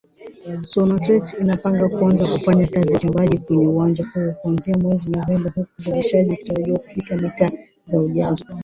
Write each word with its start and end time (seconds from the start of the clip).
Sonatrach 0.61 1.31
inapanga 1.39 1.89
kuanza 1.89 2.27
kufanya 2.27 2.67
kazi 2.67 2.91
ya 2.93 2.97
uchimbaji 2.99 3.37
kwenye 3.37 3.67
uwanja 3.67 4.05
huo 4.13 4.31
kuanzia 4.33 4.77
mwezi 4.77 5.11
Novemba 5.11 5.49
huku 5.49 5.69
uzalishaji 5.79 6.31
ukitarajiwa 6.31 6.79
kufikia 6.79 7.17
mita 7.17 7.51
za 7.85 8.01
ujazo 8.01 8.45